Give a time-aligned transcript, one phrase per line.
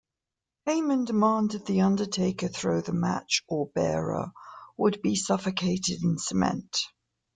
[0.65, 4.31] Heyman demanded The Undertaker throw the match or Bearer
[4.75, 6.75] would be suffocated in cement.